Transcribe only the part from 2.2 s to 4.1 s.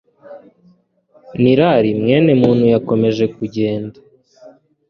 muntu yakomeje kugenda